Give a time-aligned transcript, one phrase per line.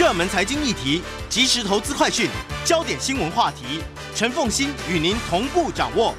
[0.00, 2.26] 热门财经议题、即时投资快讯、
[2.64, 3.82] 焦点新闻话题，
[4.14, 6.14] 陈凤欣与您同步掌握。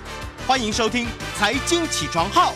[0.45, 2.53] 欢迎收听《财经起床号》。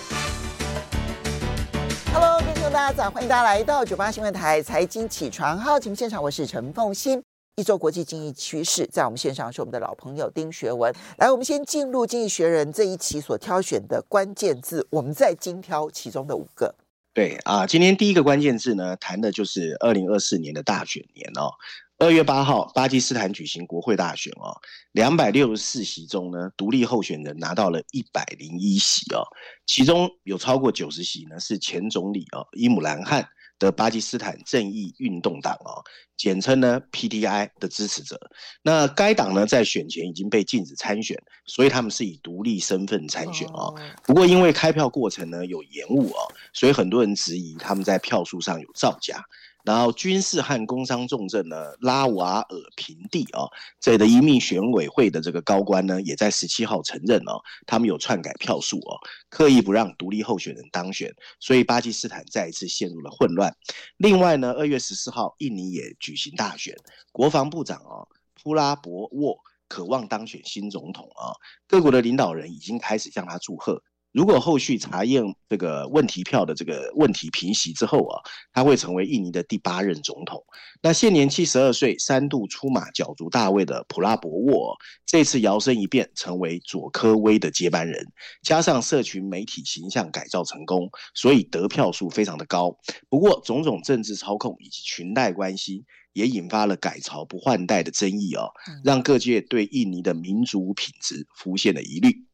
[2.14, 7.24] Hello，听众大家早，欢迎大家来到九八新闻台《财经起床号》节目现场，我是陈凤欣。
[7.56, 10.94] 一周国际经济趋势，在我们线上是我们的老朋友丁学文。
[11.18, 16.76] 来，我们先进入《经济学人》这一期所挑选的关键字，我们再精挑其中的五个。
[17.16, 21.50] 对啊，今天第一个关键字呢，谈的就是二零二四年的大选年哦。
[21.98, 24.52] 二月八号，巴基斯坦举行国会大选哦，
[24.92, 29.24] 两百六十四席中呢，独立候选人拿到了一百零一席哦，
[29.66, 33.26] 其中有超过九十席呢是前总理哦伊姆兰汗。
[33.60, 35.84] 的巴基斯坦正义运动党哦，
[36.18, 38.20] 简称呢 PTI 的支持者，
[38.62, 43.74] 那该党呢在选前已经被禁止参选，所以他们是以独立身份参选哦。
[44.04, 49.24] 不过因为开票过程呢有延误哦，所以很多人质疑他们在票数上有造假。
[49.66, 53.50] 然后军事和工商重镇呢，拉瓦尔平地啊，
[53.80, 58.96] 这里的一名选委会的这个高官呢，也在十七号承认哦，他们有篡改票数哦，
[59.28, 63.52] 刻意不让独立候选人当选，所以巴基斯坦再一次陷入了混乱。
[63.98, 66.76] 另外呢，二月十四号，印尼也举行大选，
[67.12, 68.06] 国防部长啊
[68.44, 69.36] 普拉博沃
[69.68, 71.34] 渴望当选新总统啊，
[71.68, 73.82] 各国的领导人已经开始向他祝贺。
[74.16, 80.42] 如果后续查验这个问题票的这个问题平息之后啊，他会成为印尼的第八任总统。
[80.82, 84.74] 那现年七十二岁、三度出马角逐大位的普拉博沃，
[85.06, 88.08] 这次摇身一变成为佐科威的接班人，
[88.42, 92.78] 加上社群媒体形象改造成功，所以得票数非常的高。
[93.10, 95.84] 不过种种政治操控以及裙带关系，
[96.14, 98.48] 也引发了改朝不换代的争议哦，
[98.82, 102.25] 让各界对印尼的民主品质浮现了疑虑。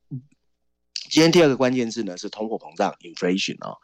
[1.12, 3.76] 今天第二个关键字呢是通货膨胀 （inflation） 啊。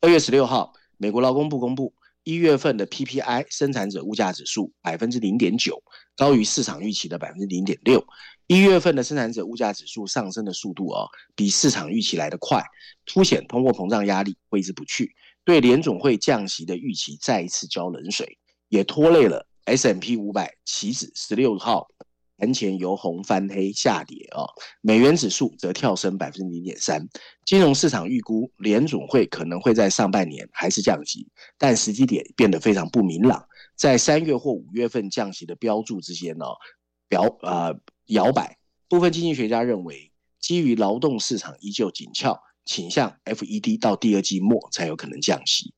[0.00, 1.92] 二月十六号，美国劳工部公布
[2.22, 5.82] 一月份的 PPI 生产者物价指数百分之零点九，
[6.16, 8.06] 高于市场预期的百分之零点六。
[8.46, 12.62] 一月份的生产者物价指数上升的速度啊，比市场预期来得快，
[13.04, 15.12] 凸显通货膨胀压力挥之不去，
[15.44, 21.88] 对联总会降息的预期再一次浇冷水，也拖累了 S&P 五百期指十六号。
[22.38, 24.44] 盘前由红翻黑下跌啊，
[24.82, 27.08] 美元指数则跳升百分之零点三。
[27.44, 31.26] 金融市场预估联准会可能会在上半年还是降息，
[31.56, 36.44] 但时机点变得非常不明朗，在三月或五月份降息的标注之间呢，
[37.08, 37.74] 表呃
[38.06, 38.58] 摇摆。
[38.88, 45.72] 部分经济学家认为，基于劳动市场依旧紧俏，倾向 FED 到第二季末才有可能降息。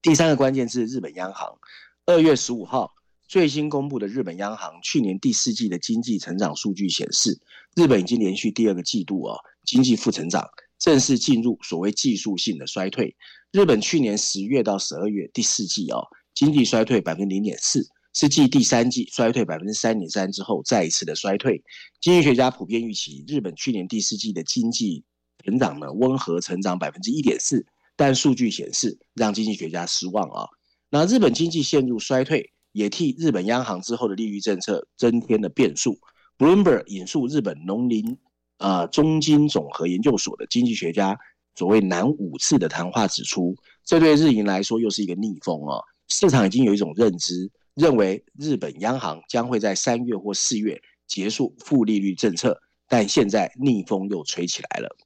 [0.00, 1.58] 第三个关键是日本央行，
[2.06, 2.95] 二月十五号。
[3.28, 7.40] 最新公布的日本央行去年第四季的经济成长数据显示，
[7.74, 10.48] 日本已经连续第二个季度啊经济负成长，
[10.78, 13.16] 正式进入所谓技术性的衰退。
[13.50, 15.98] 日本去年十月到十二月第四季啊
[16.34, 21.64] 经济衰退百分之零点四，是继第三季衰退百分之三点三之后再一次的衰退。
[22.00, 25.04] 经济学家普遍预期日本去年第四季的经济
[25.44, 27.66] 成长呢温和成长百分之一点四，
[27.96, 30.46] 但数据显示让经济学家失望啊。
[30.90, 32.52] 那日本经济陷入衰退。
[32.76, 35.98] 也替日本央行之后的利率政策增添了变数。
[36.36, 38.18] Bloomberg 引述日本农林
[38.58, 41.18] 啊中金总和研究所的经济学家
[41.54, 45.80] 所谓南五次的谈话指出，这对日银来说又是一个逆风啊！
[46.08, 54.96] 市场已经有一种认知，认为日本央行将会在三月或四月结束负利率政策，但现在逆风又吹起来了。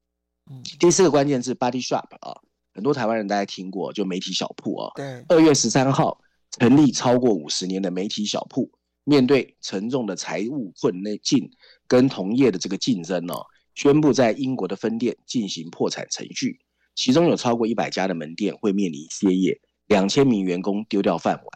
[0.81, 2.37] 第四个关键字 Body Shop 啊，
[2.75, 4.91] 很多台湾人大家听过，就媒体小铺啊。
[4.97, 6.21] 对，二月十三号。
[6.51, 8.71] 成立超过五十年的媒体小铺，
[9.05, 11.51] 面对沉重的财务困境
[11.87, 16.59] 跟同业的这个竞争哦，宣布在英国的分店进行破产程序，
[16.95, 21.47] 其中有超过一百家的门店会面临歇业，两千名员工丢掉饭碗。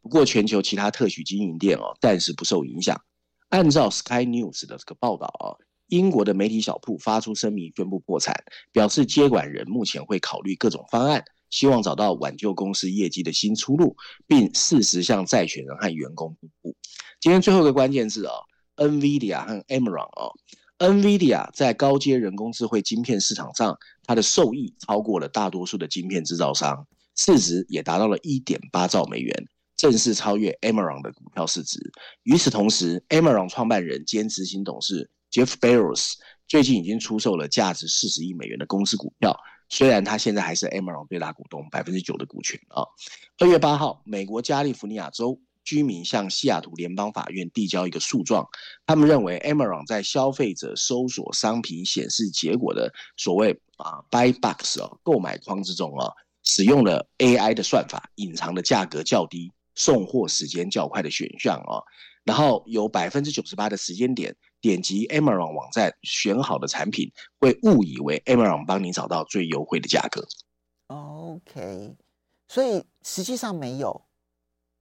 [0.00, 3.00] 不过，全球其他特许经营店哦，暂时不受影响。
[3.48, 5.56] 按照 Sky News 的这个报道啊，
[5.88, 8.34] 英国的媒体小铺发出声明宣布破产，
[8.70, 11.24] 表示接管人目前会考虑各种方案，
[11.54, 13.96] 希望找到挽救公司业绩的新出路，
[14.26, 16.74] 并适时向债权人和员工公布。
[17.20, 18.32] 今天最后一个关键字哦
[18.74, 20.34] ，NVIDIA 和 Amaron 哦
[20.78, 26.84] ，NVIDIA 在高阶人工智慧晶片市场上，它的受益超过了大多数的晶片制造商，
[27.14, 29.32] 市值也达到了一点八兆美元。
[29.76, 31.78] 正式超越 Amaron 的股票市值。
[32.24, 36.14] 与此同时，Amaron 创办人兼执行董事 Jeff Bezos
[36.48, 39.38] 最近已经出售了价值四十亿美元的公司股票。
[39.68, 42.84] 虽然他现在还是 Amaron 最大股东，百分之九的股权啊。
[43.38, 48.46] 二月八号，美国加利福尼亚州居民向西雅图联邦法院递交一个诉状，
[48.86, 56.12] 他们认为 Amaron 在消费者搜索商品显示结果的所谓啊 Buy Box 哦购买框之中啊，
[56.44, 59.52] 使用了 AI 的算法，隐藏的价格较低。
[59.76, 61.82] 送货时间较快的选项啊，
[62.24, 70.26] 然后有百分之九十八的时间点点击 Amaron 网站选好的产品，会误以为 Amaron 帮你找到最优惠的价格。
[70.88, 71.96] OK，
[72.48, 74.02] 所以实际上没有。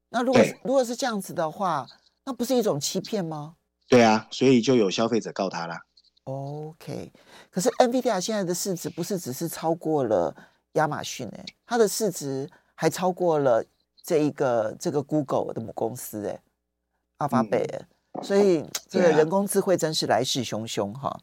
[0.10, 1.88] 那如果如果是这样子的话，
[2.26, 3.56] 那不是一种欺骗吗？
[3.88, 5.82] 对啊，所以就有消费者告他啦。
[6.24, 7.12] OK，
[7.52, 10.36] 可是 NVIDIA 现在的市值不是只是超过了
[10.74, 13.66] 亚马逊哎，它的市值还超过了。
[14.06, 16.38] 这一个这个 Google 的母公司哎，
[17.24, 17.66] 阿法贝，
[18.22, 21.18] 所以 这个人工智慧真是来势汹汹哈，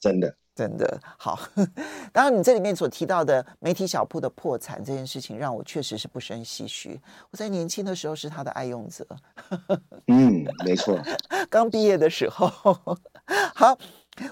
[0.00, 1.38] 真的真的好。
[2.10, 6.98] 当然，你这里面所提到的媒体小铺的破产这件事情，让我确实是不胜唏嘘。
[7.30, 9.06] 我在年轻的时候是他的爱用者，
[10.08, 10.98] 嗯，没错，
[11.50, 12.48] 刚毕业的时候。
[13.54, 13.78] 好，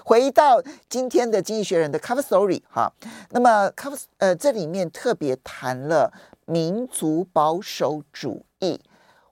[0.03, 0.59] 回到
[0.89, 2.91] 今天的《经济学人》的 Cover Story 哈，
[3.29, 6.11] 那么 Cover 呃这里面特别谈了。
[6.49, 8.81] 民族保守主义，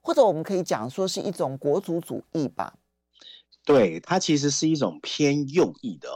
[0.07, 2.73] 或者我们可以讲说是一种国族主义吧。
[3.65, 6.09] 对，它其实是一种偏右翼的，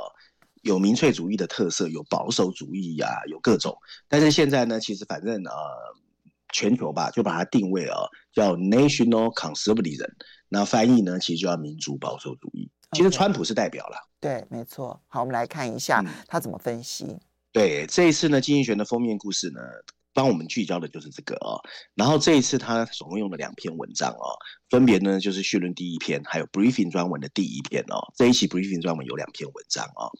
[0.62, 3.78] 有民粹主义的特色，有保守主义呀、啊，有各种。
[4.08, 5.52] 但是现在呢，其实反正呃，
[6.54, 7.98] 全球吧，就把它定位啊，
[8.34, 10.10] 叫 National Conservatism。
[10.48, 12.72] 那翻译呢，其实就叫民族保守主义。
[12.94, 13.98] 其实川普是代表了。
[14.22, 15.02] 对，没错。
[15.10, 17.04] 好，我们来看一下他怎么分析。
[17.04, 17.20] 嗯、
[17.52, 19.60] 对，这一次呢，经济学的封面故事呢。
[20.14, 21.62] 帮我们聚焦的就是这个哦，
[21.96, 24.38] 然后这一次他总共用了两篇文章哦，
[24.70, 28.12] 分别呢就是序论第一篇，还有 briefing 专文的第一篇哦。
[28.16, 30.12] 这一期 briefing 专文有两篇文章哦，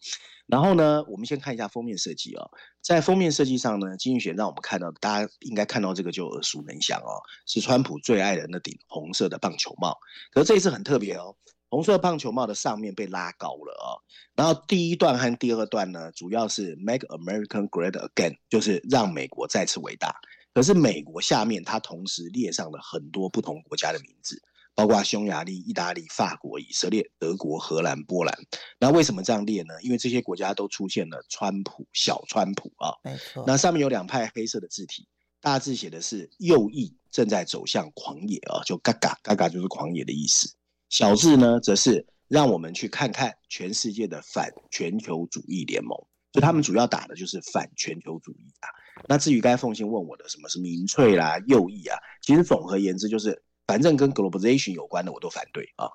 [0.46, 2.50] 然后呢，我们先看一下封面设计哦，
[2.80, 9.98] 在封面设计上呢，经济学让我们看到，大家应该看到这个就耳熟能详哦，是川普最爱的那顶红色的棒球帽，
[10.30, 11.36] 可是这一次很特别哦。
[11.72, 13.96] 红色棒球帽的上面被拉高了啊、哦，
[14.36, 20.14] 然后第一段和第二段呢，主要是 Make America Great Again，就是让美国再次伟大。
[20.52, 24.38] 可是美国下面它同时列上了很多不同国家的名字，
[24.74, 28.38] 包括匈牙利、意大利、法国、以色列、德国、荷兰、波兰。
[28.78, 29.72] 那为什么这样列呢？
[29.80, 32.92] 因为这些国家都出现了川普、小川普啊。
[33.02, 33.44] 没错。
[33.46, 35.08] 那上面有两派黑色的字体，
[35.40, 40.54] 大致写的是右翼正在走向狂野啊，就嘎嘎嘎嘎就是狂野的意思。
[40.92, 45.98] 小智呢，则是让我们去看看全世界的反全球主义联盟，
[46.32, 48.68] 就他们主要打的就是反全球主义啊。
[49.08, 55.88] 那至于该凤信问我的什么是民粹啦、右翼啊，其实总而言之就是，反正跟 globalization 有关的我都反对啊。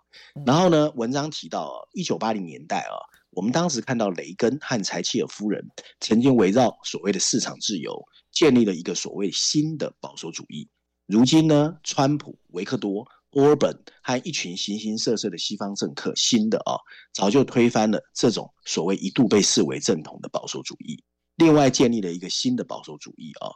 [0.44, 2.98] 然后呢，文章提到一九八零年代啊，
[3.30, 5.64] 我们当时看到雷根和柴契尔夫人
[6.00, 10.68] 曾经围绕所谓的市场自由，建立了一个所谓新的保守主义。
[11.06, 13.07] 如今呢，川普、维克多。
[13.31, 16.76] Orban 和一群形形色色的西方政客，新的啊、
[17.14, 21.04] 早就推翻了这种所谓一度被视为正统的保守主义，
[21.36, 23.52] 另外建立了一个新的保守主义啊、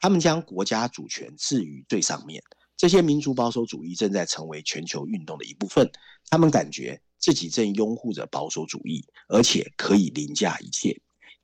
[0.00, 2.42] 他们将国家主权置于最上面。
[2.76, 5.90] 这些民族保守主义正在成为全球运动的一部分，
[6.30, 10.96] 他们感觉自己正拥护着保守主义，而且可以凌驾一切。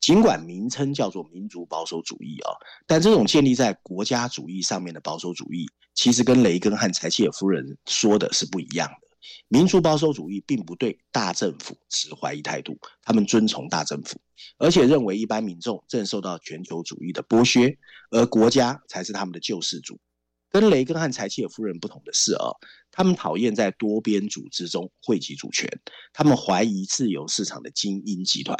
[0.04, 2.52] 尽管名称叫做民族保守主义啊，
[2.86, 9.08] 但这种建立在国家主义上面的保守主义，其实跟雷根和柴契尔夫人说的是不一样的。
[9.48, 14.20] 民族保守主义并不对大政府持怀疑态度，他们遵从大政府，
[14.58, 17.74] 而且认为一般民众正受到全球主义的剥削，
[18.10, 19.98] 而国家才是他们的救世主。
[20.54, 22.46] 跟雷根和柴契尔夫人不同的是啊，
[22.92, 25.68] 他们讨厌在多边组织中汇集主权，
[26.12, 28.56] 他们怀疑自由市场的精英集团，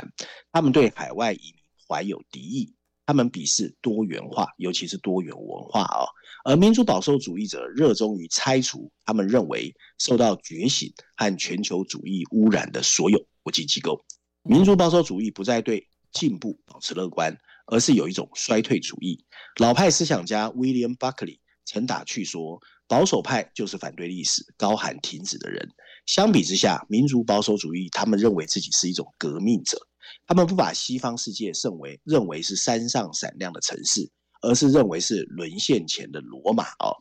[0.50, 1.54] 他们对海外移民
[1.88, 2.74] 怀有敌意，
[3.06, 6.02] 他们鄙视多元化，尤其是多元文化啊。
[6.44, 14.04] 而民族保守主义者热衷于拆除他们认为受到觉醒和全球主义污染的所有国际机构。
[14.42, 19.24] 民族保守主义不再对进步保持乐观，而是有一种衰退主义。
[19.60, 21.38] 老派思想家 William Buckley。
[21.64, 25.68] 曾打趣说，保守派就是反对历史、高喊停止的人。
[26.06, 29.78] 相比之下，民族保守主义他们认为自己是一种革命者，
[30.26, 34.11] 他们不把西方世界认为认为是山上闪亮的城市，
[34.42, 36.92] 而是认为是沦陷前的罗马哦。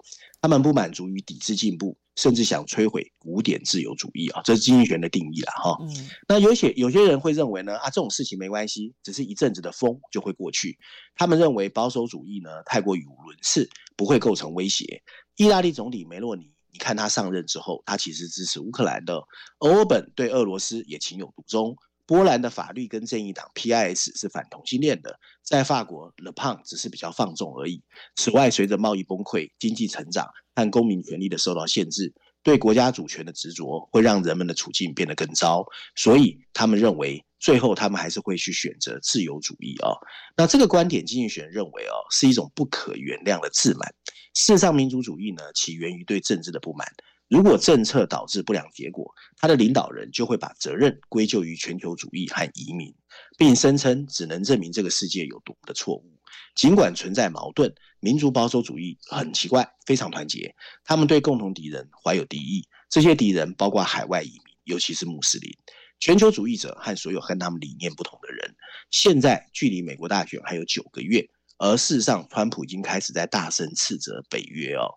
[0.41, 5.77] 他们不满足于抵制进步，甚至想摧毁古典自由主义啊，这是经济学的定义了哈。
[5.81, 10.77] 嗯、那有些有些人会认为呢，啊，这种事情没关系，只是一阵子的风就会过去。
[11.15, 15.01] 他们认为保守主义呢太过语无伦次，不会构成威胁。
[15.35, 16.51] 意大利总理梅洛尼。
[16.71, 19.21] 你看他上任之后，他其实支持乌克兰的。
[19.59, 21.75] 欧尔本对俄罗斯也情有独钟。
[22.13, 25.19] 波兰的法律跟正义党 PIS 是反同性恋的。
[25.41, 27.81] 在法国，Le p n 只是比较放纵而已。
[28.15, 35.65] 此外，随着贸易崩溃、经济成长和公民权利的受到限制，对国家主权的执着会让人们的处境变得更糟。
[35.95, 39.97] 所以，他们认为最后他们还是会去选择自由主义、哦。
[40.37, 43.91] 那这个观点，经济学认为哦，是一种不可原谅的自满。
[44.35, 46.87] 事实上，民族主义呢，起源于对政治的不满。
[47.33, 52.93] 如果政策导致不良结果，他的领导人就会把责任归咎于全球主义和移民，
[53.39, 56.05] 并声称只能证明这个世界有多么的错误。
[56.53, 60.53] 尽管存在矛盾，民族保守主义很奇怪，非常团结。
[60.85, 65.51] 他们对共同敌人怀有敌意，这些敌人包括海外移民，尤其是穆斯林、
[65.99, 68.55] 全球主义者和所有和他们理念不同的人。
[68.91, 71.27] 现在距离美国大选还有九个月。
[71.57, 74.93] 而事实上，川普已经开始在大声斥责北约哦，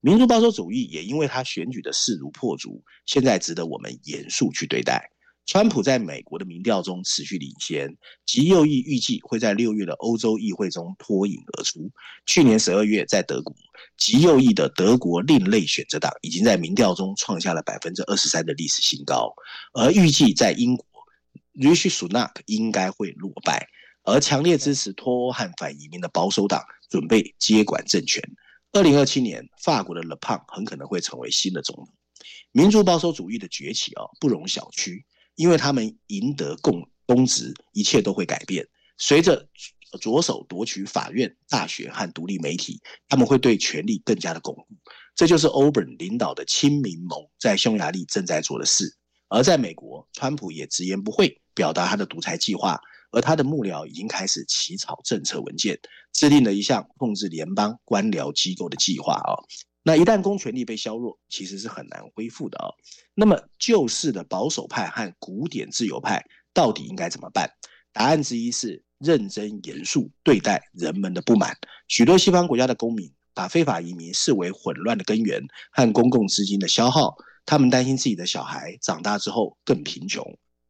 [0.00, 5.10] 民族保守主义也因为他选举的势如破竹，现在值得我们严肃去对待。
[5.44, 11.90] 川普在美国的民调中持续领先，极右翼预计会在六月的欧洲议会中脱颖而出。
[12.26, 13.56] 去年十二月在德国，
[13.96, 19.32] 极右翼的德国另类选择党已经在民调中创下了百分之二十三的历史新高，
[19.72, 20.86] 而预计在英国
[21.54, 23.68] ，Rishi Sunak 应该会落败。
[24.04, 28.22] 而强烈支持脱欧和反移民的保守党准备接管政权。
[28.72, 31.88] 二零二七年，法国的勒庞很可能会成为新的总统。
[32.52, 35.02] 民族保守主义的崛起啊，不容小觑，
[35.36, 38.66] 因为他们赢得共公职，一切都会改变。
[38.98, 39.48] 随着
[40.00, 44.66] 着手夺取法院、大学和独立媒体，他们会对权力更加的巩固。
[45.14, 48.96] 这就是欧本领导的亲民盟在匈牙利正在做的事。
[49.28, 52.80] 而在美国，川普也直言不讳表达他的独裁计划。
[53.10, 55.78] 而他的幕僚已经开始起草政策文件，
[56.12, 59.32] 制定了一项控制联邦官僚机构的计划啊。
[59.82, 62.68] 那一旦公权力被削弱，其实是很难恢复的啊。
[63.14, 66.22] 那么旧式的保守派和古典自由派
[66.52, 67.50] 到底应该怎么办？
[67.92, 71.56] 答案之一是认真严肃对待人们的不满。
[71.88, 75.40] 许多西方国家的公民把非法移民视为混乱的根源
[75.72, 77.14] 和公共资金的消耗，
[77.46, 80.22] 他们担心自己的小孩长大之后更贫穷。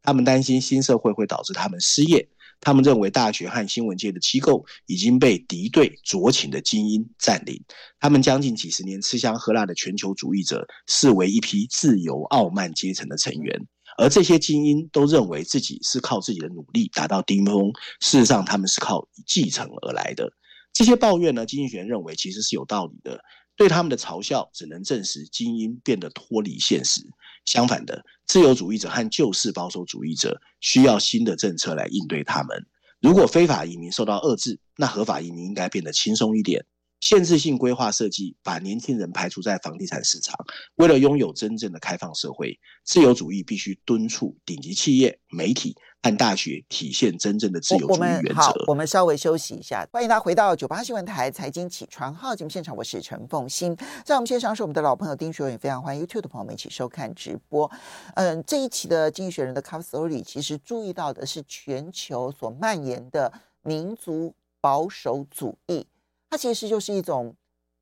[0.08, 2.26] 他们担心新社会会导致他们失业。
[2.60, 7.62] 他们认为大学和新闻界的机构已经被敌对酌情的精英占领。
[8.00, 13.60] 他们将近几十年吃香喝辣的全球主义者视为一批自由傲慢阶层的成员，
[13.98, 17.70] 而这些精英都认为自己是靠自己的努力达到巅峰。
[18.00, 20.32] 事实上，他们是靠继承而来的。
[20.72, 23.20] 这些抱怨呢，经济学人认为其实是有道理的。
[23.58, 27.02] 对他们的嘲笑，只能证实精英变得脱离现实。
[27.44, 32.66] 相反的，自由主义者和旧式保守主义者需要新的政策来应对他们。
[33.00, 36.64] 如果非法移民受到遏制，那合法移民应该变得轻松一点。
[37.00, 40.36] 限制性规划设计把年轻人排除在房地产市场。
[40.74, 48.34] 为了拥有真正的开放社会，自由主义必须敦促顶级企业、媒体和大学体现真正的自由主义原则。
[48.34, 49.86] 好，我们稍微休息一下。
[49.92, 53.76] 欢迎大家回到九八新闻台财经起床号节目现场，我是陈凤欣。
[54.04, 57.70] 在我们线上是我们的老朋友丁学文，也非常欢迎 YouTube 的朋友们一起收看直播。
[58.14, 65.86] 嗯，这一期的《经济学人》的 Cover Story 其实注意到的是全球所蔓延的民族保守主义。
[66.30, 67.34] 它其实就是一种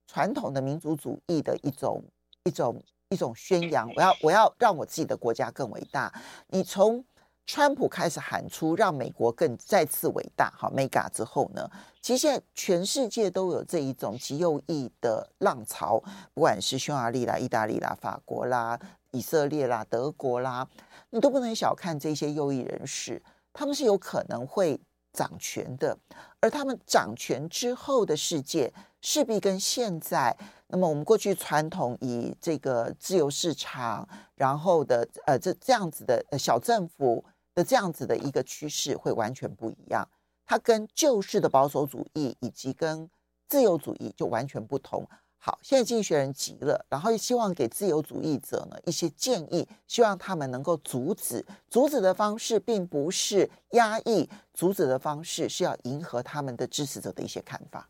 [0.07, 2.03] 传统的民族主义的一种
[2.45, 3.91] 一种一种宣扬。
[3.95, 6.13] 我要我要让我自己的国家更伟大。
[6.49, 7.05] 你从
[7.47, 11.71] 川普开始喊出让美国更再次伟大，好，Mega 之后呢，
[12.03, 16.03] 其实现在全世界都有这一种极右翼的浪潮，
[16.35, 18.79] 不管是匈牙利啦、意大利啦、法国啦、
[19.13, 20.67] 以色列啦、德国啦，
[21.11, 23.23] 你都不能小看这些右翼人士，
[23.53, 24.81] 他们是有可能会。
[25.13, 25.97] 掌权的，
[26.41, 30.37] 而他们掌权之后的世界势必跟现在，
[30.67, 37.25] 那么我们过去传统以这个自由市场，然后的呃这这样子的小政府
[37.57, 40.07] 的这样子的一个趋势会完全不一样，
[40.45, 43.11] 它跟旧式的保守主义以及跟
[43.49, 45.09] 自由主义就完全不同。
[45.39, 51.45] 好，现在经济学人急了，然后也希望给自由主义者呢一些建议，希望他们能够阻止。
[51.71, 57.89] 阻止的方式并不是压抑，阻止的方式是要迎合他们的支持者的一些看法。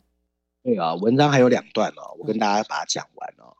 [0.62, 3.56] 对啊，文章还有两段哦，我跟大家把它讲完哦。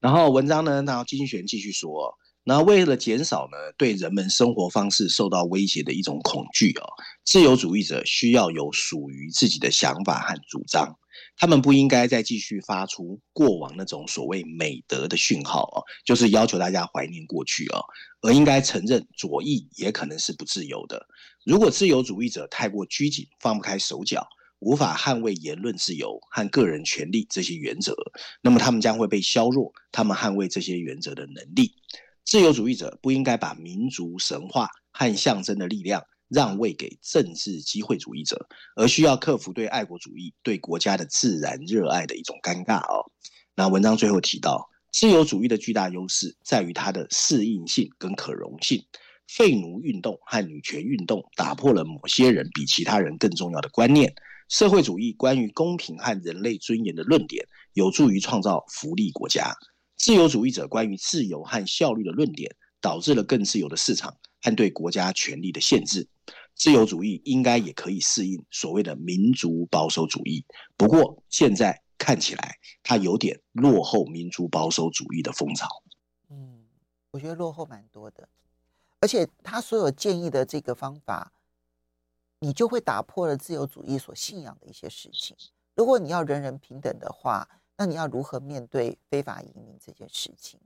[0.00, 6.86] 然后文章呢，然后经济学人继续说，那为了减少呢对人们生活方式受到威胁的一种恐惧哦，
[7.24, 10.96] 自由主义者需要有属于自己的想法和主张。
[11.36, 17.82] 他们不应该再继续发出过往那种所谓美德的讯号哦，就是要求大家怀念过去哦，
[18.22, 21.04] 而应该承认左翼也可能是不自由的。
[21.44, 24.24] 如果自由主义者太过拘谨，放不开手脚，
[24.60, 27.94] 无法捍卫言论自由和个人权利这些原则，
[28.40, 31.72] 那么他们将会被削弱他们捍卫这些原则的能力。
[32.26, 36.02] 自由主义者不应该把民族神话和象征的力量。
[36.28, 43.12] 让位给政治机会主义者，而需要克服对爱国主义、对国家的自然热爱的一种尴尬哦。
[43.54, 48.84] 那文章最后提到，自由主义的巨大优势在于它的适应性跟可容性。
[49.28, 54.12] 废奴运动和女权运动打破了某些人比其他人更重要的观念。
[54.48, 59.54] 社会主义关于公平和人类尊严的论点，有助于创造福利国家。
[59.96, 64.16] 自由主义者关于自由和效率的论点，导致了更自由的市场。
[64.42, 66.06] 和对国家权力的限制，
[66.54, 70.44] 自由主义应该也可以适应所谓的民族保守主义。
[70.76, 75.66] 不过现在看起来，它有点落后民族保守主义的风潮。
[76.30, 76.64] 嗯，
[77.10, 78.28] 我觉得落后蛮多的，
[79.00, 81.32] 而且他所有建议的这个方法，
[82.38, 85.36] 你就会打破了自由主义所信仰的一些事情。
[85.74, 90.58] 如果你要人人平等的话，那你要如何面对非法移民这件事情？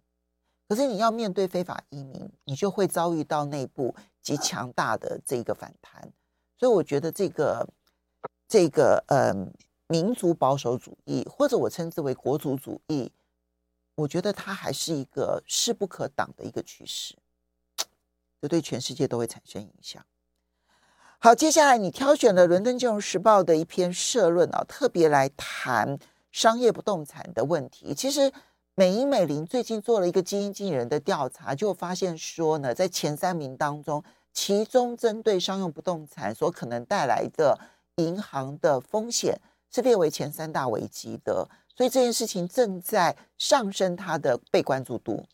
[0.68, 6.12] 可是你要面对非法移民，你就会遭遇到内部极强大的这个反弹。
[6.56, 7.68] 所以我觉得这个
[8.46, 9.34] 这个呃，
[9.88, 13.10] 民族保守主义，或者我称之为国族主义，
[13.96, 17.16] 我觉得它还是一个势不可挡的一个趋势，
[18.40, 20.06] 这对全世界都会产生影响。
[21.18, 25.98] 好，接下来你挑选了《伦敦金融时报》的一篇社论啊，特别来谈
[26.32, 27.94] 商业不动产的问题。
[27.94, 28.32] 其实。
[28.76, 37.58] 美银美林最近做了一个基金经理人的调查，就发现说呢，在前三名当中，其中针对商用不动产所可能带来的
[37.96, 39.38] 银行的风险
[39.70, 41.46] 是列为前三大危机的，
[41.76, 45.26] 所以这件事情正在上升它的被关注度。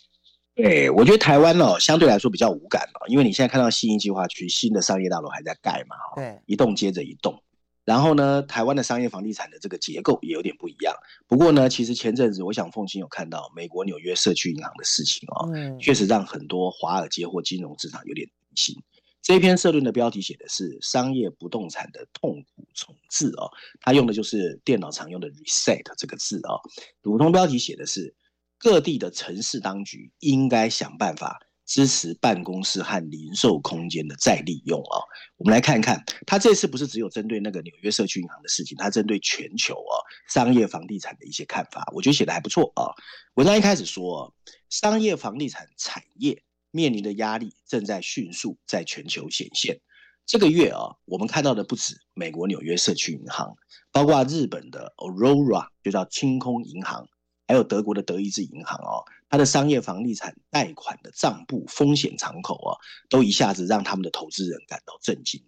[0.56, 7.40] 对，我觉得台湾哦，相对来说比较无感哦，因为你现在看到新一计划区新的商业大楼还在盖嘛，对，一栋接着一栋。
[7.86, 10.92] 然后呢，台湾的商业房地产的这个结构也有点不一样。
[11.28, 18.74] 不过呢，其实前阵子我想凤青有看到美国纽约社区银行的事情哦，嗯，确实让很多华尔街或金融市场有点担心。
[19.22, 26.60] 这篇社论的标题写的是“商业不动产的痛苦重置”哦，它用的就是电脑常用的 “reset” 这个字哦。
[27.02, 28.14] 普通标题写的是
[28.58, 31.40] 各地的城市当局应该想办法。
[31.66, 35.02] 支持办公室和零售空间的再利用啊，
[35.36, 39.94] 我们来看一看，他这次不是只有针对那个纽约社区银行的事情，他针对全球啊
[40.28, 42.94] 商业房地产的一些看法，我觉得写得还不错啊。
[43.34, 44.32] 文章一开始说，
[44.70, 49.80] 商业房地产产业面临的压力正在迅速在全球显现。
[50.24, 53.56] 这个月啊，我们看到的不止美国纽约社区银行，
[53.92, 57.08] 包括日本的 Aurora 就叫清空银行，
[57.46, 59.04] 还有德国的德意志银行哦。
[59.28, 62.78] 它的商业房地产贷款的账簿风险敞口啊，
[63.08, 65.42] 都一下子让他们的投资人感到震惊。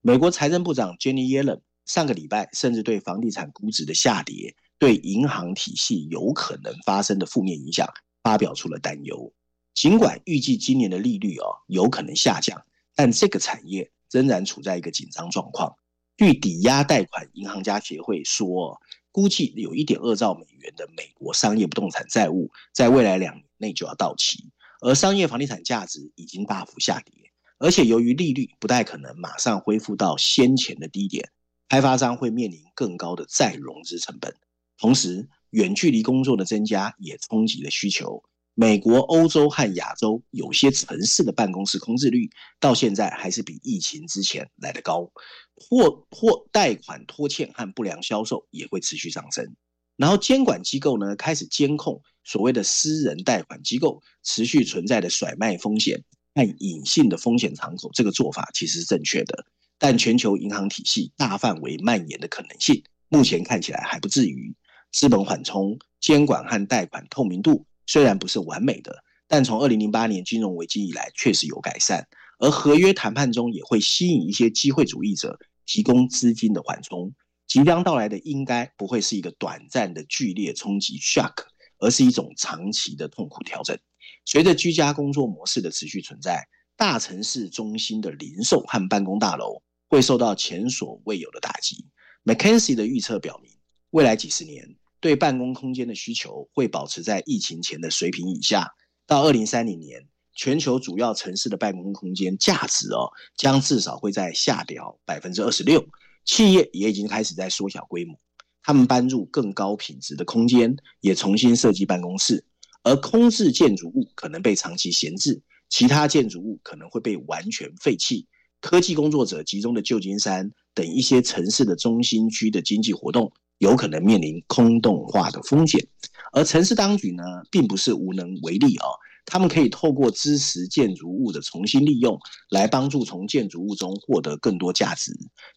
[0.00, 7.88] 美国财政部长 Jenny Yellen 上个礼拜甚至对房地产估值的下跌，对银行体系有可能发生的负面影响
[8.22, 9.32] 发表出了担忧。
[9.74, 12.64] 尽管预计今年的利率哦有可能下降，
[12.94, 15.74] 但这个产业仍然处在一个紧张状况。
[16.16, 18.80] 据抵押贷款银行家协会说，
[19.14, 24.50] 估计有一点二兆美元的美国商业不动产债务在未来两年内就要到期，
[24.80, 27.14] 而商业房地产价值已经大幅下跌，
[27.58, 31.30] 而且由于利率不太可能马上恢复到先前的低点，
[31.68, 34.34] 开发商会面临更高的再融资成本。
[34.78, 38.24] 同时，远距离工作的增加也冲击了需求。
[38.56, 45.10] 美国、欧洲和亚洲有些城市的办公室空置率到现在还是比疫情之前来得高，
[45.56, 49.56] 或或贷款拖欠和不良销售也会持续上升。
[49.96, 59.44] 然后监管机构呢开始监控所谓的私人贷款机构持续存在的甩卖风险和隐性的风险敞口，这个做法其实是正确的，
[59.78, 64.54] 但全球银行体系大范围蔓延的可能性目前看起来还不至于。
[64.92, 67.66] 资本缓冲、监管和贷款透明度。
[67.86, 72.06] 虽然不是完美的，但从二零零八年金融危机以来确实有改善。
[72.38, 77.14] 而合约谈判中也会吸引一些机会主义者提供资金的缓冲。
[77.46, 81.44] 即将到来的应该不会是一个短暂的剧烈冲击 （shock），
[81.78, 83.78] 而是一种长期的痛苦调整。
[84.24, 91.86] 随着居家工作模式的持续存在，大城市中心的零售和办公大楼会受到前所未有的打击。
[92.24, 93.52] McKinsey 的预测表明，
[93.90, 98.72] 未来几十年对办公空间的需求会保持在疫情前的水平以下。
[99.06, 105.86] 到二零三零年，全球主要城市的办公空间价值哦，将至少会在下调百分之二十六。
[106.24, 108.18] 企业也已经开始在缩小规模，
[108.62, 112.42] 他们搬入更高品质的空间，也重新设计办公室。
[112.82, 118.26] 而空置建筑物可能被长期闲置，其他建筑物可能会被完全废弃。
[118.62, 125.86] 科技工作者集中的旧金山等一些城市的中心区的经济活动，有可能面临空洞化的风险。
[126.32, 128.86] 而城市当局呢，并不是无能为力、哦。
[129.26, 132.18] 他们可以透过支持建筑物的重新利用，
[132.50, 135.12] 来帮助从建筑物中获得更多价值。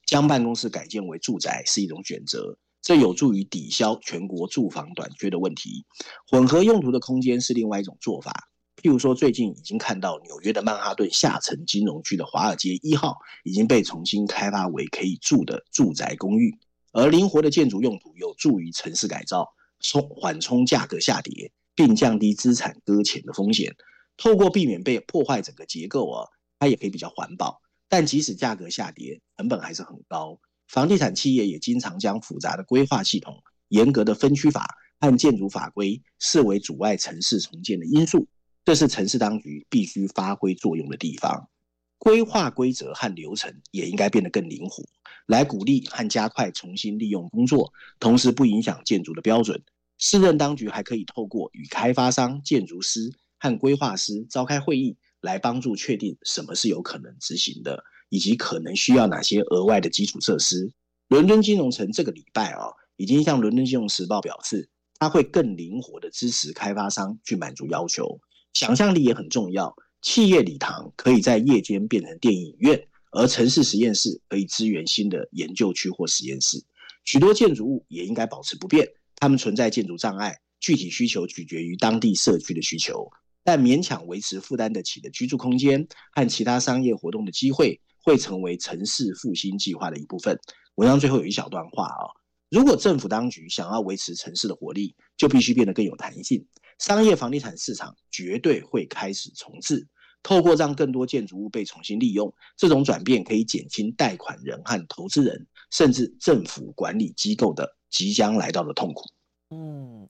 [0.05, 5.85] 将办公室改建为住宅是一种选择，这有助于抵消全国住房短缺的问题。
[6.29, 8.49] 混合用途的空间是另外一种做法。
[8.81, 16.57] 譬如说，最近已经看到纽约的曼哈顿下层金融区的华尔街一号已经被重新开发为可以住的住宅公寓。
[16.97, 19.47] 而灵活的建筑用途有助于城市改造，
[19.79, 21.51] 冲缓冲价格下跌。
[21.77, 23.75] 并降低资产搁浅的风险，
[24.17, 26.25] 透过避免被破坏整个结构啊，
[26.57, 27.61] 它也可以比较环保。
[27.87, 30.39] 但即使价格下跌，成本还是很高。
[30.67, 34.65] 房地产企业也经常将复杂的规划系统、严格的分区法
[34.99, 38.27] 和建筑法规视为阻碍城市重建的因素，
[38.65, 41.47] 这是城市当局必须发挥作用的地方。
[41.97, 44.83] 规划规则和流程也应该变得更灵活，
[45.25, 49.61] 来鼓励和加快重新利用工作，同时不影响建筑的标准。
[49.97, 60.71] 市政当局还可以透过与开发商、建筑师和规划师召开会议，来帮助确定什么是有可能执行的，以及可能需要哪些额外的基础设施。
[61.07, 68.19] 伦敦金融城这个礼拜啊，已经向伦敦金融时报表示，它会更灵活的支持开发商去满足要求。
[68.53, 76.63] 想象力也很重要，企业礼堂可以在夜间变成电影院，而城市实验室可以支援新的研究区或实验室。
[77.03, 78.87] 许多建筑物也应该保持不变。
[79.15, 83.09] 他们存在建筑障碍，具体需求取决于当地社区的需求，
[83.43, 90.39] 但勉强维持负担得起的居住空间和其他商业活动的机会，会成为城市复兴计划的一部分。
[90.75, 92.05] 文章最后有一小段话啊，
[92.51, 96.45] 如果政府当局想要维持城市的活力，就必须变得更有弹性。
[96.77, 99.87] 商业房地产市场绝对会开始重置，
[100.21, 107.77] 透过让更多建筑物被重新利用，这种转变可以减轻贷款人和投资人，甚至政府管理机构的。
[107.89, 109.05] 即将来到的痛苦。
[109.49, 110.09] 嗯，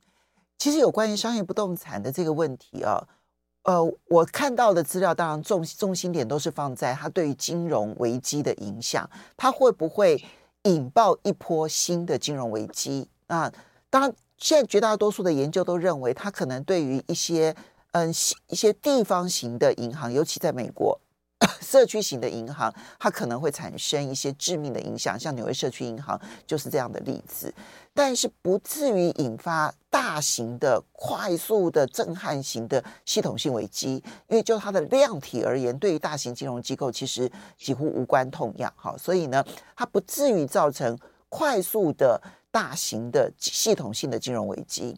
[0.58, 3.08] 其实有关于商业不动产的这个问题啊，
[3.66, 10.26] 呃，我看到的资料当然重重心点都是放在它对于金融危机的影响，它会不会
[10.64, 13.08] 引爆一波新的金融危机？
[13.28, 13.54] 啊，
[13.92, 17.56] 当然，现在绝大多数的研究都认为，它可能对于一些
[17.92, 18.10] 嗯
[18.48, 21.00] 一些地方型的银行，尤其在美国。
[21.62, 27.54] 社区型的银行，它可能会产生一些致命的影响，像纽约社区银行就是这样的例子，
[27.94, 39.46] 但是不至于引发大型的、快速的、震撼型的系统性危机，因为就它的量体而言，对于大型金融机构其实几乎无关痛痒，哈，所以呢，
[39.76, 40.98] 它不至于造成
[41.30, 42.20] 快速的、
[42.58, 44.98] 大型的系统性的金融危机。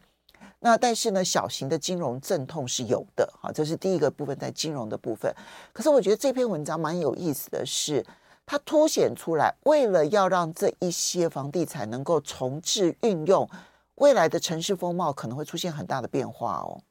[0.61, 5.35] 那但是呢，小型的金融阵痛是有的，好，这是第一个部分，在金融的部分。
[5.73, 8.05] 可是我觉得这篇文章蛮有意思的是，
[8.45, 13.49] 它凸显出来，为了要让这一些房地产能够重置运用，
[13.95, 16.81] 未来的城市风貌可能会出现很大的变化哦。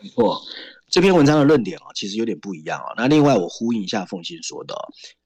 [0.00, 0.40] 没错，
[0.88, 2.94] 这篇文章的论点啊，其实有点不一样啊。
[2.96, 4.74] 那另外我呼应一下凤馨说的，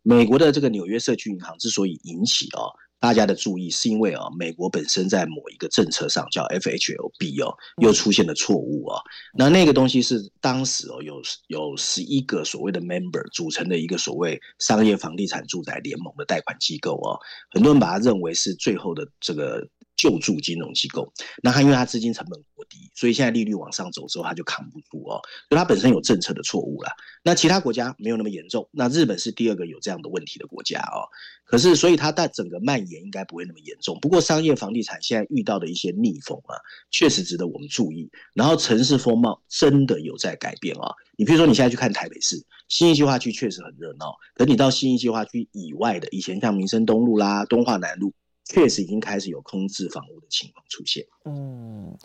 [0.02, 2.74] 美国的这个纽约社区银行之所以引起啊。
[3.04, 8.98] 大家的注意是因为啊，美国本身在某一个政策上叫 FHLB 哦，又出现了错误啊。
[9.36, 19.68] 那那个东西是当时哦，有有十一个所谓的 member 组成的一个所谓商业房地产住宅联盟的贷款机构哦，很多人把它认为是最后的这个。
[19.96, 25.20] 救助金融机构，那他因为他资金成本过低，所以现在利率往上走之后，他就扛不住哦。
[25.48, 26.92] 就他本身有政策的错误啦。
[27.22, 31.06] 那其他国家没有那么严重，那日本是第二个有这样的问题的国家哦。
[31.44, 33.98] 可是，所以它在整个蔓延应该不会那么严重。
[34.00, 36.56] 不过，商业房地产现在遇到的一些逆风啊，
[36.90, 38.10] 确实值得我们注意。
[38.34, 40.92] 然后，城市风貌真的有在改变啊。
[41.16, 44.16] 你比如说，你现在去看台北市信义计划区，确实很热闹。
[44.34, 48.12] 可你到信义计划区以外的，以前像民生东路啦、东化南路。
[48.44, 51.04] 确实已经开始有空置房屋的情况出现。
[51.24, 51.96] 嗯，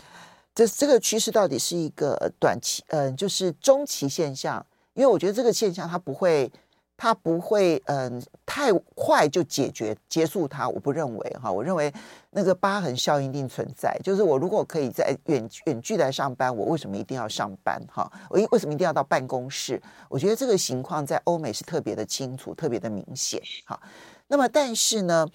[0.56, 4.66] 这这个趋势到底是一个短期，嗯、就是中期现象？
[4.94, 6.52] 因为我觉得这个现象它不会，
[6.98, 10.68] 它不会，嗯、太快就解决结束它。
[10.68, 11.94] 我不认为哈，我认为
[12.32, 13.98] 那个疤痕效应一定存在。
[14.04, 17.82] 就是我如果可以在远远距来上班，我为什么一定要上班？
[17.90, 19.82] 哈，我为什么一定要到办公室？
[20.10, 23.42] 我觉得这个情况在欧美是特别的清楚，特别的明显。
[23.66, 23.80] 好，
[24.28, 25.28] 那么但是呢？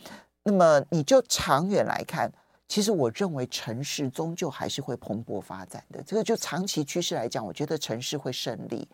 [0.45, 2.31] 那么你就长远来看，
[2.69, 6.03] 其实我认为城市终究还是会蓬勃发展的。
[6.07, 8.87] 这个就长期趋势来讲，我觉得城市会胜利。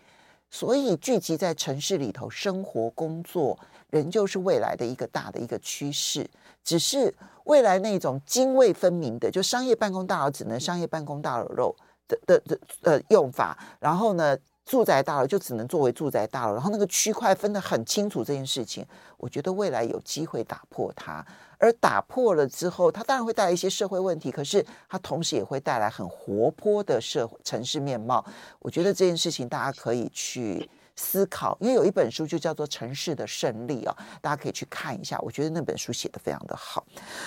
[0.52, 3.58] 所以聚集在城市里头生活工作，
[3.90, 6.28] 仍旧是未来的一个大的一个趋势。
[6.64, 11.74] 只是未来那种泾渭分明的，就商业办公大楼只能商业办公大楼
[12.06, 14.36] 的的的呃用法，然后呢，
[14.70, 18.22] 住宅大楼就只能作为住宅大楼，然后那个区块分得很清楚。
[18.22, 21.26] 这件事情，我觉得未来有机会打破它。
[21.58, 28.24] 而打破了之后，它当然会带来一些社会问题，可是它同时也会带来很活泼的社会城市面貌。
[28.60, 35.18] 我觉得这件事情大家可以去思考，因为有一本书就叫做《城市的胜利》哦，大家可以去看一下。
[35.18, 36.86] 我觉得那本书写得非常的好。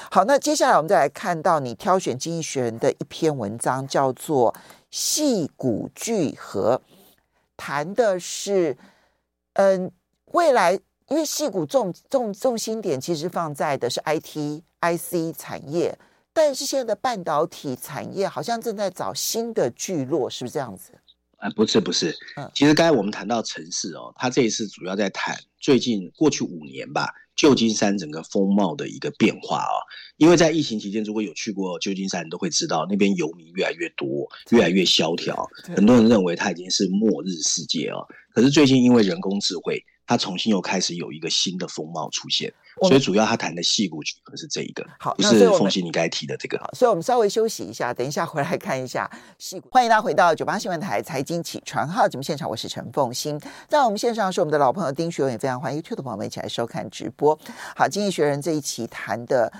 [0.09, 4.53] 好，那接下来我们再来看到你挑选《经济学人》的一篇文章，叫做
[4.89, 6.81] 《矽谷聚合》，
[7.57, 8.77] 谈的是
[9.53, 9.91] 嗯
[10.31, 10.79] 未来。
[11.09, 15.95] 因为戏股重重重心点其实放在的是 IT IC 产业，
[16.31, 20.93] 但是现在的半导体产业好像正在找新的聚落，是不是这样子？
[21.37, 29.79] 啊，不是不是，嗯，其实刚才我们谈到城市哦，他这一次主要在谈最近过去五年吧，旧金山整个风貌的一个变化啊、哦。
[30.17, 38.05] 因为在疫情期间，如果有去过旧金山，都会知道那边游民越来越多，越来越萧条，很多人认为它已经是末日世界哦。
[38.33, 39.83] 可是最近因为人工智慧。
[40.05, 46.57] 它重新又开始有一个新的风貌出现，所以主要他谈的矽谷聚合是这一个，好，不是凤欣你刚才提的这个。
[46.59, 49.69] 好所以我们稍微休息一下，等一下回来看一下戏骨。
[49.71, 53.39] 欢迎大家回到九八新闻台财经起床号节目现场，我是陈凤馨，
[53.69, 57.37] 在我们线上是我们的老朋友丁学文，也非常欢迎 YouTube 的朋友们一起来收看直播。
[57.75, 59.51] 好，经济学人这一期谈的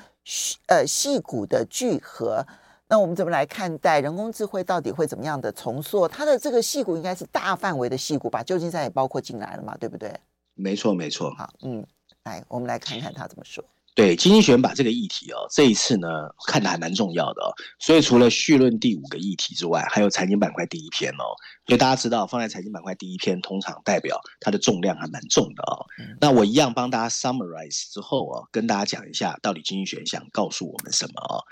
[0.67, 2.45] 呃戏骨的聚合，
[2.89, 6.05] 那我们怎么来看待人工智慧到底会怎么样的重塑？
[6.05, 10.13] 它的这个戏骨应该是大范围的戏骨，把旧金山也包括进来了嘛，对不对？
[10.55, 11.33] 没错，没错。
[11.35, 11.85] 好，嗯，
[12.23, 13.63] 来，我们来看看他怎么说。
[13.95, 16.07] 对，经济学人把这个议题哦，这一次呢
[16.47, 17.53] 看的还蛮重要的哦。
[17.77, 21.29] 所以除了序论第五个议题之外，还有财经板块第一篇哦。
[21.67, 25.85] 所以大家知道，放在财经板块第一篇，通常代表它的重量还蛮重的哦。
[25.99, 31.45] 嗯、那我一样帮大家 summarize 之后哦，跟大家讲一下，到底经济学人想告诉我们什么哦。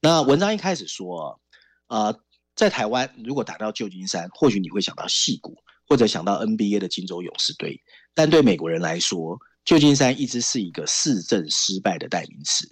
[0.00, 1.40] 那文章一开始说，
[1.88, 2.16] 呃，
[2.54, 5.56] 在台湾如果打到旧金山，或许你会想到戏谷，
[5.88, 7.82] 或者想到 NBA 的金州勇士队。
[8.14, 12.68] 但对美国人来说，旧金山一直是一个市政失败的代名词。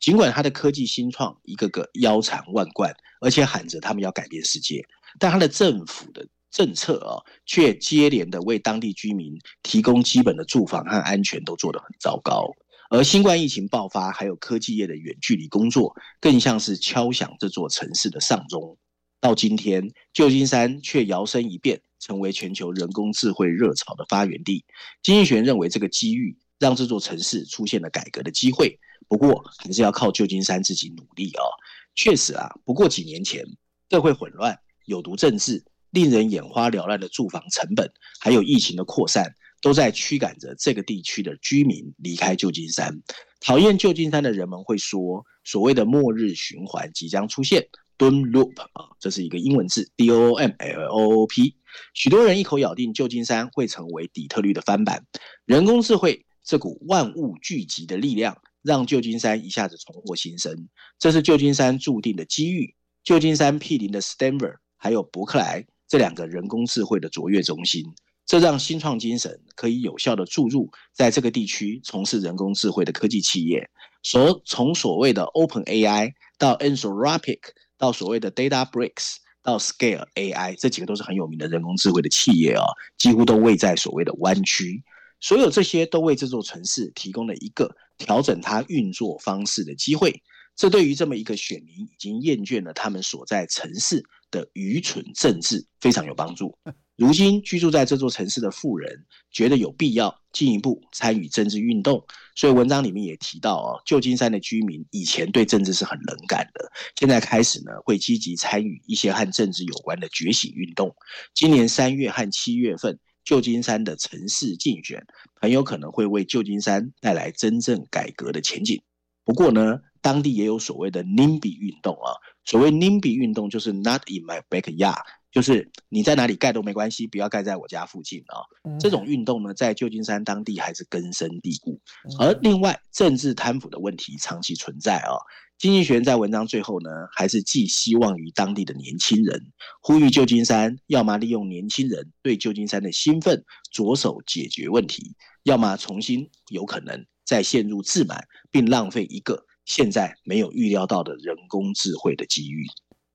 [0.00, 4.84] 尽管它的科技新创一个个腰缠万贯，而且喊着他们要改变世界，
[5.18, 12.48] 但它的政府的政策啊，却接连的为当地居民提供基本的住房和安全都做得很糟糕。
[12.90, 18.78] 而新冠疫情爆发，还有科技业的远距离工作，更像是敲响这座城市的丧钟。
[19.20, 21.80] 到今天，旧金山却摇身一变。
[22.00, 24.64] 成为全球人工智慧热潮的发源地，
[25.02, 28.78] 经济学认为这个机遇让这座城市出现了改革的机会。
[29.08, 31.50] 不过，还是要靠旧金山自己努力啊、哦。
[31.96, 33.44] 确实啊，不过几年前，
[33.90, 43.02] 社会混乱、有毒政治、令人眼花缭乱的住房成本，还有疫情的扩散，都在驱赶着这个地区的居民离开旧金山。
[43.40, 47.68] 讨厌旧金山的人们会说，所谓的末日循环即将出现。
[47.98, 51.56] Doom Loop 啊，这是一个英文字，D O O M L O O P。
[51.94, 55.04] 许多人一口咬定旧金山会成为底特律的翻版。
[55.44, 60.68] 人工智慧这股万物聚集的力量，让旧金山一下子重获新生。
[60.98, 62.74] 这是旧金山注定的机遇。
[63.02, 67.84] 旧金山毗邻的 Stanford 还有伯克莱这两个人工智慧的卓越中心，
[68.26, 73.68] 这让新创精神可以有效地注入在这个地区从事人工智慧的科技企业。
[74.02, 77.40] 所从所谓的 Open AI 到 Anthropic。
[77.78, 84.82] 到所谓的 Databricks，到 Scale AI，这几个都是很有名的人工智慧的企业啊、哦，几乎都位在所谓的湾区。
[85.20, 90.22] 所有这些都为这座城市提供了一个调整它运作方式的机会。
[90.54, 96.58] 这对于这么一个选民已经厌倦了他们所在城市的愚蠢政治，非常有帮助。
[96.96, 102.04] 如今居住在这座城市的富人觉得有必要进一步参与政治运动，
[102.36, 110.94] 所以文章里面也提到哦，旧金山的居民以前对政治是很冷感的，现在开始呢会积极参与一些和政治有关的觉醒运动。
[111.34, 115.04] 今年三月和七月份，旧金山的城市竞选
[115.40, 118.80] 很有可能会为旧金山带来真正改革的前景。
[119.24, 125.02] 不过呢，当地也有所谓的 NIMBY 运动啊，所谓 NIMBY 运动就是 Not in my backyard。
[125.30, 128.78] 就是你在哪里盖都没关系，不要盖在我家附近啊、哦！
[128.80, 131.80] 这种运动呢，在旧金山当地还是根深蒂固。
[132.18, 135.18] 而另外，政治贪腐的问题长期存在啊、哦。
[135.58, 152.64] 经济学人在文章最后呢，还是寄希望于当地的年轻人，呼吁旧金山要么利用年轻人对旧金山的兴奋着手解决问题，要么重新有可能再陷入自满，并浪费一个现在没有预料到的人工智慧的机遇。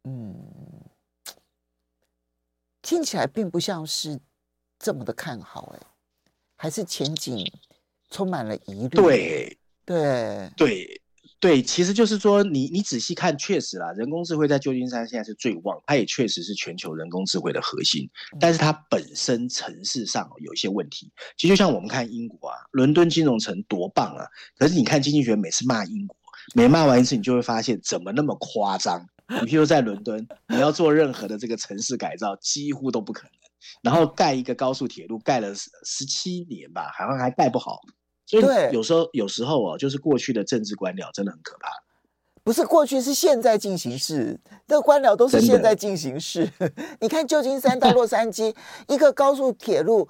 [0.04, 0.36] 嗯，
[2.84, 4.20] 听起来并不像是
[4.78, 5.80] 这么的看好，哎，
[6.56, 7.52] 还是前景
[8.12, 8.90] 充满了疑虑。
[8.90, 11.00] 对，对，对。
[11.40, 18.10] 对，其实就是说你，你你仔细看，确实啦，人工智慧在旧金山现在是最旺，它也确实是全球人工智慧的核心。
[18.40, 21.12] 但是它本身城市上有一些问题。
[21.36, 24.26] 其实就像我们看英国啊，伦敦金融城多棒啊，
[24.58, 26.16] 可是你看经济学每次骂英国，
[26.56, 29.06] 每骂完一次，你就会发现怎么那么夸张。
[29.30, 33.32] 你譬如在伦敦，你要做任何的这个城市改造，几乎都不可能。
[33.82, 37.80] 然后盖一个高速铁路，盖了十七年吧，好像还盖不好。
[38.26, 41.70] 所以有时候，有时候哦，就是过去的政治官僚真的很可怕。
[42.44, 44.38] 不是过去，是现在进行式。
[44.68, 46.52] 这个官僚都是现在进行式。
[47.00, 48.54] 你看旧金山到洛杉矶
[48.90, 50.10] 一个高速铁路，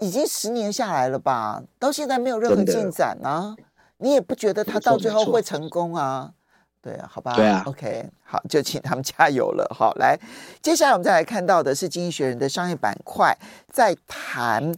[0.00, 1.62] 已经十年下来了吧？
[1.78, 3.54] 到现在没有任何进展啊！
[3.98, 6.32] 你也不觉得它到最后会成功啊？
[6.84, 7.34] 对啊，好吧。
[7.34, 7.62] 对啊。
[7.64, 9.66] OK，好，就请他们加油了。
[9.74, 10.18] 好，来，
[10.60, 13.34] 接下来我们再来看到的是《经济学人》的商业板块
[13.72, 14.74] 在谈。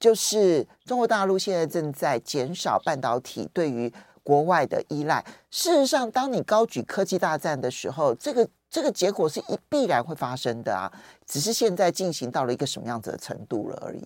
[0.00, 3.92] 就是中国大陆现在正在减少半导体对于
[4.22, 5.22] 国外的依赖。
[5.50, 10.90] 事实上，当你高举科技大战的时候，这个这个结果是一必然会发生的啊，
[11.26, 14.02] 只是现在进行到了一个什么样子的程度了而已。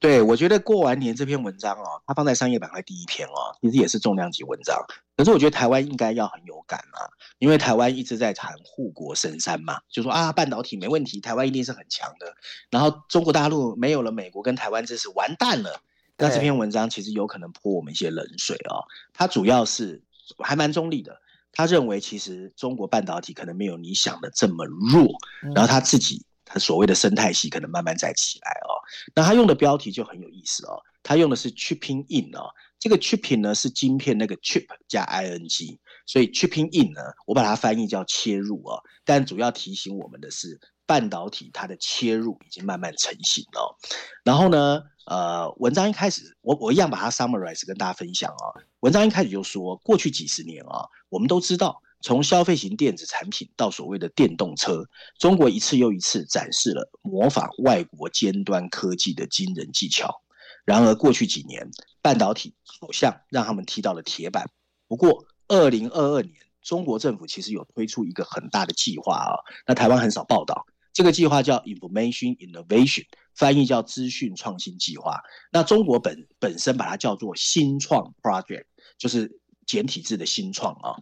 [0.00, 4.82] 对，我觉得过完年这篇文章哦，它放在商业板块第一篇哦，其实也是重量级文章。
[5.14, 7.04] 可是我觉得台湾应该要很有感啊，
[7.38, 12.34] 因为台湾一直在谈护国神山嘛，就说啊半导体没问题，台湾一定是很强的。
[12.70, 15.82] 然后中国大陆没有了美国跟台湾支持，完蛋了。
[16.16, 18.88] 那这篇文章其实有可能泼我们一些冷水哦。
[19.12, 20.02] 它主要是
[20.38, 21.20] 还蛮中立的，
[21.52, 25.10] 他认为其实中国半导体可能没有你想的这么弱，
[25.54, 26.24] 然后他自己。
[26.52, 28.74] 他所谓的生态系可能慢慢再起来哦，
[29.14, 43.78] 那他用的标题就很有意思哦，他用的是 chipping in 哦，这个 chipping 呢是晶片那个 chip 加 ing，所以 chipping in 呢，我把它翻译叫切入哦，但主要提醒我们的是半导体它的切入已经慢慢成型了。
[44.24, 51.80] 然后呢，呃，文章一开始我我一样把它 summarize 跟大家分享哦，文章一开始就说过去几十年啊，我们都知道。
[52.02, 60.22] 从消费型电子产品到所谓的电动车，中国一次又一次展示了模仿外国尖端科技的惊人技巧。
[60.64, 64.48] 然而，过去几年，半导体好像让他们踢到了铁板。
[64.88, 69.32] 不过，二零二二年，中国政府其实有推出一个很大的计划啊，
[69.66, 70.66] 那台湾很少报道。
[70.92, 75.20] 这个计划叫 Information Innovation，翻译叫资讯创新计划。
[75.52, 78.64] 那中国本本身把它叫做新创 Project，
[78.96, 79.39] 就是。
[79.70, 80.98] 简体字的新创啊，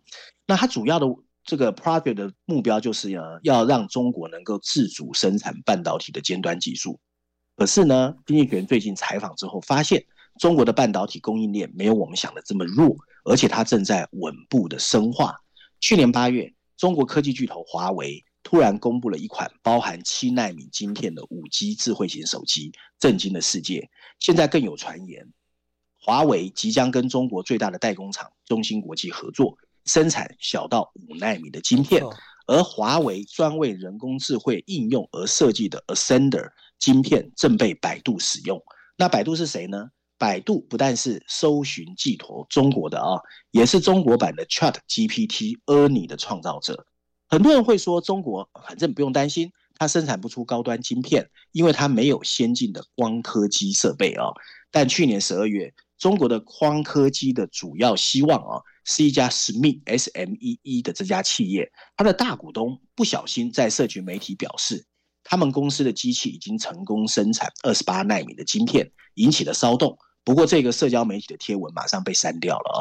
[0.46, 1.06] 那它主要的
[1.42, 7.00] 这个 project 的目标就是呢，要让中国能够自主生产半导体的尖端技术。
[7.56, 10.04] 可是呢，经济学最近采访之后发现，
[10.38, 15.34] 中国的半导体供应链没有我们想的这么弱，而且它正在稳步的深化。
[15.80, 23.88] 去年八月，中国科技巨头华为突然公布了一款包含七纳米晶片的五 G 智慧型手机，震惊了世界。
[24.20, 25.32] 现在更有传言。
[26.08, 32.02] 华为即将跟中国最大的代工厂中芯国际合作，生产小到五纳米的晶片。
[32.46, 38.58] 而华为专为人工智慧应用而设计的 Ascender 晶片正被百度使用。
[38.96, 39.90] 那百度是谁呢？
[40.16, 46.86] 百度不但是搜寻寄托中国的啊，也是中国版的 Chat GPT Ernie 的创造者。
[47.28, 54.24] 很多人会说，中国反正不用担心，它生产不出高端晶片，因为它没有先进的光刻机设备啊。
[54.70, 64.86] 但去年十二月，中国的光科技的主要希望啊，是一家 SMEE S M E E 的这家企业，它的大股东不小心在社群媒体表示，
[65.24, 69.98] 他们公司的机器已经成功生产二十八纳米的晶片，引起了骚动。
[70.22, 72.80] 不过这个社交媒体的贴文马上被删掉了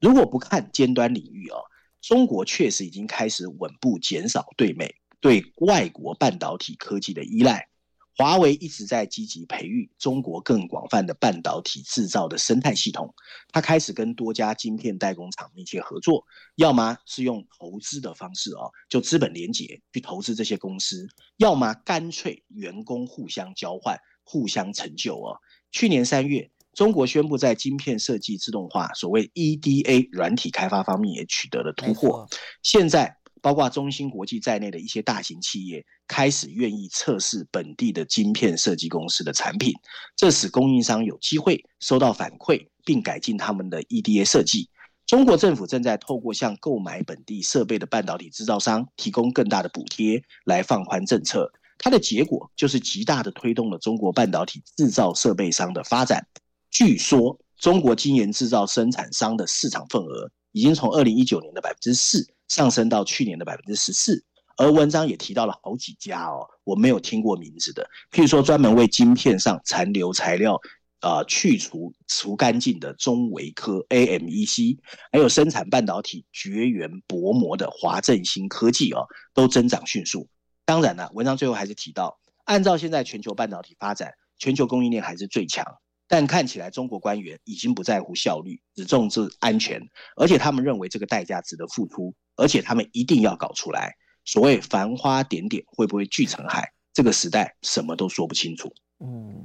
[0.00, 1.58] 如果不看尖端领域啊，
[2.00, 7.68] 中国确实已经开始稳步减少对美对外国半导体科技的依赖。
[8.16, 13.12] 华为一直在积极培育中国更广泛的半导体制造的生态系统，
[13.50, 16.24] 它开始跟多家晶片代工厂密切合作，
[16.54, 25.36] 要么是用投资的方式哦，就资本连结去投资这些公司，要么干脆员工互相交换、互相成就哦。
[25.72, 32.28] 去年三月，中国宣布在晶片设计自动化，所谓 EDA 软体开发方面也取得了突破，
[32.62, 33.16] 现在。
[33.44, 39.74] 包括中芯国际在内的一些大型企业开始愿意测试本地的晶片设计公司的产品，
[40.16, 44.70] 这使供应商有机会收到反馈，并改进他们的 EDA 设计。
[45.04, 51.52] 中国政府正在透过向购买本地设备的半导体制造商提供更大的补贴，来放宽政策。
[51.76, 56.26] 它的结果就是极大的推动了中国半导体制造设备商的发展。
[56.70, 57.38] 据说。
[57.56, 64.24] 中国晶圆制造生产商的市场份额已经从二零一九年的百分之四上升到去年的百分之十四。
[64.56, 70.60] 而文章也提到了好几家哦，我没有听过名字的，譬如说专门为晶片上残留材料、
[71.00, 74.78] 呃、去除除干净的中维科 AMEC，
[75.10, 80.28] 还有生产半导体绝缘薄膜的华正新科技哦，都增长迅速。
[80.64, 85.64] 当然了，文章最后还是提到，按照现在全球半导体发展，全球供应链还是最强，
[86.06, 89.80] 但看起来中国官员已经不在乎效率，只重视安全，
[90.16, 93.94] 而且他们认为这个代价值得付出，而且他们一定要搞出来。
[94.24, 96.70] 所谓繁花点点会不会聚成海？
[96.92, 98.72] 这个时代什么都说不清楚。
[99.00, 99.44] 嗯，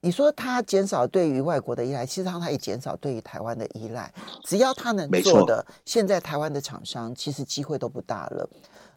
[0.00, 4.12] 你说他减少对于外国的依赖，其实上他也减少对于台湾的依赖。
[4.44, 8.48] 只要他能做的，现在台湾的厂商其实机会都不大了。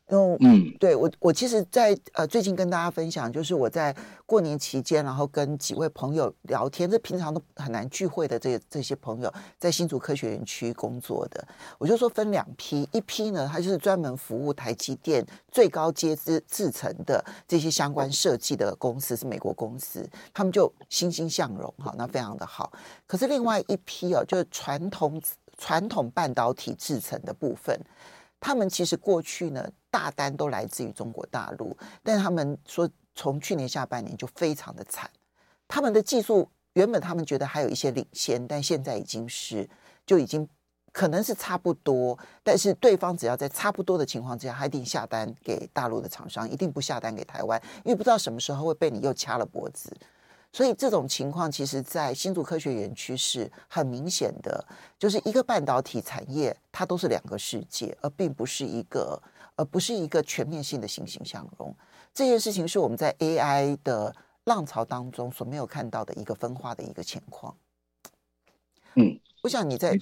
[0.09, 3.93] 嗯，对我，我其实在，在呃最近跟大家分享，就是我在
[4.25, 11.45] 过年期间，然后跟几位朋友聊天，这平常都很难聚会的这些这些朋友，在新竹科学园区工作的，
[11.77, 22.71] 我就说分两批，一批呢，他就是专门服务台积电最高阶制制程的这些相关设计的公司，是美国公司，他们就欣欣向荣，哈，那非常的好。
[23.05, 25.21] 可是另外一批哦，就是传统
[25.57, 27.77] 传统半导体制成的部分。
[28.39, 29.67] 他们其实过去呢，
[29.97, 35.09] 大单都来自于中国大陆，但他们说从去年下半年就非常的惨。
[35.67, 39.67] 他们的技术原本他们觉得还有一些领先，但现在已经是
[40.05, 40.47] 就已经
[40.91, 49.91] 可能是差不多，但是对方只要在差不多的情况之下，他一定下单给大陆的厂商，一定不下单给台湾，因为不知道什么时候会被你又掐了脖子。
[50.53, 54.65] 所以这种情况，其实，在新竹科学园区是很明显的，
[54.97, 59.21] 就是一个半导体产业，它都是两个世界，而并不是一个，
[59.57, 61.75] 而不是一个全面性的欣欣向荣。
[62.13, 67.55] 这件事情是我们在 AI 的浪潮当中所没有看到的一个分化的一个情况。
[68.95, 69.95] 嗯，我想你在，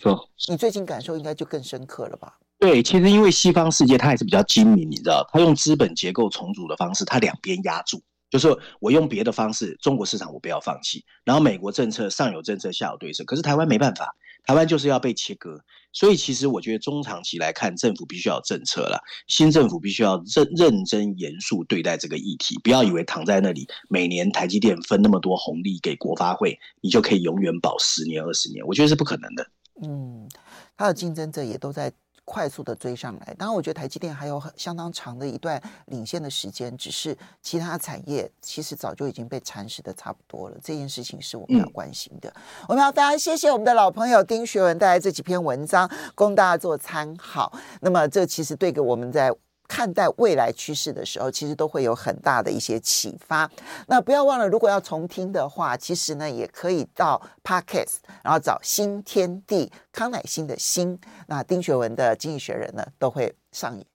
[0.47, 2.37] 你最近感受应该就更深刻了吧？
[2.57, 8.01] 对，其实因为西方世界它还是比较精明，你知道，它用资本结构重组的方式，它两边压住。
[8.29, 15.59] 就是我用别的方式，中国市场我不要放弃，然后美国政策上有政策下有对策，可是台湾没办法，台湾就是要被切割，
[15.95, 29.47] 所以其实我觉得中长期来看，政府必须要政策了，新政府必须要认认真严肃对待这个议题，不要以为躺在那里，每年台积电分那么多红利给国发会，你就可以永远保十年二十年，我觉得是不可能的。
[29.81, 30.29] 嗯，
[30.77, 31.91] 它的竞争者也都在。
[32.25, 40.57] 快速的追上来，当然，我觉得台积电还有很相当长的一段领先的时间，只是其他产业其实早就已经被蚕食的差不多了。
[40.63, 42.27] 这件事情是我们要关心的。
[42.29, 47.53] 嗯、我们要非常谢谢我们的老朋友丁学文带来这几篇文章，供大家做参考。
[47.81, 49.31] 那么，这其实对给我们在。
[49.67, 53.49] 看待未来趋势的时候，其实都会有很大的一些启发。
[53.87, 63.85] 那不要忘了，如果要重听的话，其实呢也可以到 Podcast，然后找新天地康乃馨的馨，那丁学文的经济学人呢都会上演。